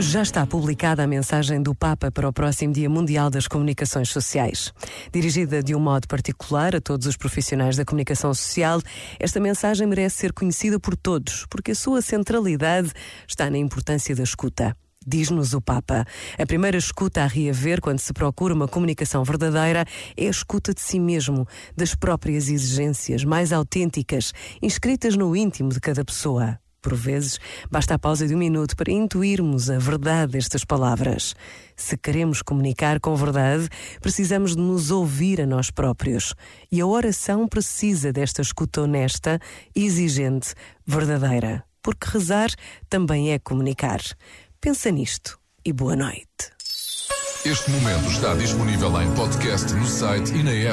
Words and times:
Já 0.00 0.22
está 0.22 0.46
publicada 0.46 1.04
a 1.04 1.06
mensagem 1.06 1.62
do 1.62 1.74
Papa 1.74 2.10
para 2.10 2.26
o 2.26 2.32
próximo 2.32 2.72
Dia 2.72 2.88
Mundial 2.88 3.28
das 3.28 3.46
Comunicações 3.46 4.08
Sociais. 4.08 4.72
Dirigida 5.12 5.62
de 5.62 5.74
um 5.74 5.78
modo 5.78 6.08
particular 6.08 6.74
a 6.74 6.80
todos 6.80 7.06
os 7.06 7.18
profissionais 7.18 7.76
da 7.76 7.84
comunicação 7.84 8.32
social, 8.32 8.80
esta 9.18 9.38
mensagem 9.38 9.86
merece 9.86 10.16
ser 10.16 10.32
conhecida 10.32 10.80
por 10.80 10.96
todos, 10.96 11.44
porque 11.50 11.72
a 11.72 11.74
sua 11.74 12.00
centralidade 12.00 12.90
está 13.28 13.50
na 13.50 13.58
importância 13.58 14.16
da 14.16 14.22
escuta. 14.22 14.74
Diz-nos 15.06 15.52
o 15.52 15.60
Papa, 15.60 16.06
a 16.38 16.46
primeira 16.46 16.78
escuta 16.78 17.22
a 17.22 17.26
reaver 17.26 17.82
quando 17.82 17.98
se 17.98 18.14
procura 18.14 18.54
uma 18.54 18.66
comunicação 18.66 19.22
verdadeira 19.22 19.84
é 20.16 20.26
a 20.26 20.30
escuta 20.30 20.72
de 20.72 20.80
si 20.80 20.98
mesmo, 20.98 21.46
das 21.76 21.94
próprias 21.94 22.48
exigências 22.48 23.22
mais 23.22 23.52
autênticas, 23.52 24.32
inscritas 24.62 25.14
no 25.14 25.36
íntimo 25.36 25.68
de 25.68 25.78
cada 25.78 26.02
pessoa. 26.06 26.58
Por 26.82 26.94
vezes, 26.94 27.38
basta 27.70 27.94
a 27.94 27.98
pausa 27.98 28.26
de 28.26 28.34
um 28.34 28.38
minuto 28.38 28.74
para 28.74 28.90
intuirmos 28.90 29.68
a 29.68 29.78
verdade 29.78 30.32
destas 30.32 30.64
palavras. 30.64 31.34
Se 31.76 31.96
queremos 31.96 32.40
comunicar 32.42 33.00
com 33.00 33.14
verdade, 33.14 33.68
precisamos 34.00 34.56
de 34.56 34.62
nos 34.62 34.90
ouvir 34.90 35.40
a 35.40 35.46
nós 35.46 35.70
próprios. 35.70 36.34
E 36.72 36.80
a 36.80 36.86
oração 36.86 37.46
precisa 37.46 38.12
desta 38.12 38.40
escuta 38.40 38.82
honesta, 38.82 39.38
exigente, 39.74 40.54
verdadeira. 40.86 41.64
Porque 41.82 42.08
rezar 42.10 42.50
também 42.88 43.32
é 43.32 43.38
comunicar. 43.38 44.00
Pensa 44.60 44.90
nisto 44.90 45.38
e 45.64 45.72
boa 45.72 45.96
noite. 45.96 46.60
Este 47.44 47.70
momento 47.70 48.10
está 48.10 48.34
disponível 48.34 49.00
em 49.00 49.10
podcast 49.14 49.72
no 49.72 49.86
site 49.86 50.30
e 50.34 50.42
na 50.42 50.50
app. 50.52 50.68